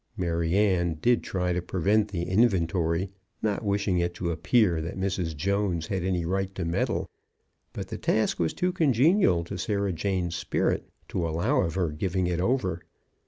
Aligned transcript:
Maryanne 0.17 0.95
did 0.95 1.21
try 1.23 1.53
to 1.53 1.61
prevent 1.61 2.07
the 2.07 2.23
inventory, 2.23 3.11
not 3.43 3.63
wishing 3.63 3.99
it 3.99 4.15
to 4.15 4.31
appear 4.31 4.81
that 4.81 4.97
Mrs. 4.97 5.35
Jones 5.35 5.85
had 5.85 6.01
any 6.03 6.25
right 6.25 6.55
to 6.55 6.65
meddle; 6.65 7.07
but 7.71 7.89
the 7.89 7.99
task 7.99 8.39
was 8.39 8.51
too 8.55 8.71
congenial 8.71 9.43
to 9.43 9.59
Sarah 9.59 9.93
Jane's 9.93 10.35
spirit 10.35 10.89
to 11.09 11.27
allow 11.29 11.61
of 11.61 11.75
her 11.75 11.89
giving 11.91 12.25
it 12.25 12.39
over. 12.39 12.81